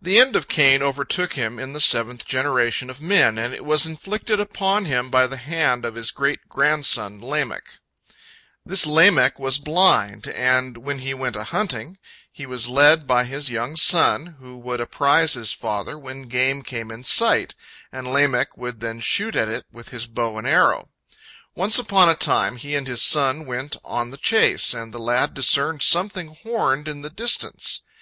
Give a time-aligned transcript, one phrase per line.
[0.00, 3.84] The end of Cain overtook him in the seventh generation of men, and it was
[3.84, 7.78] inflicted upon him by the hand of his great grandson Lamech.
[8.64, 11.98] This Lamech was blind, and when he went a hunting,
[12.32, 16.90] he was led by his young son, who would apprise his father when game came
[16.90, 17.54] in sight,
[17.92, 20.88] and Lamech would then shoot at it with his bow and arrow.
[21.54, 25.34] Once upon a time he and his son went on the chase, and the lad
[25.34, 27.82] discerned something horned in the distance.